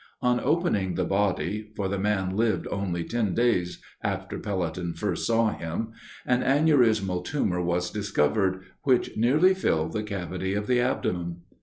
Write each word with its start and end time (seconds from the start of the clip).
On 0.23 0.39
opening 0.39 0.95
the 0.95 1.05
body 1.05 1.69
(for 1.75 1.87
the 1.87 1.99
man 1.99 2.35
lived 2.35 2.65
only 2.71 3.03
ten 3.03 3.35
days 3.35 3.83
after 4.01 4.39
Pelletan 4.39 4.97
first 4.97 5.27
saw 5.27 5.55
him) 5.55 5.91
an 6.25 6.41
aneurismal 6.41 7.23
tumor 7.23 7.61
was 7.61 7.91
discovered, 7.91 8.61
which 8.81 9.15
nearly 9.15 9.53
filled 9.53 9.93
the 9.93 10.01
cavity 10.01 10.55
of 10.55 10.65
the 10.65 10.79
abdomen. 10.81 11.41